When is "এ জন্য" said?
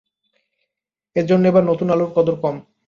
1.15-1.43